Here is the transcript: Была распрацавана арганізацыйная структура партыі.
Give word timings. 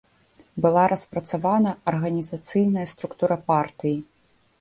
Была 0.65 0.85
распрацавана 0.93 1.73
арганізацыйная 1.91 2.87
структура 2.93 3.37
партыі. 3.53 3.93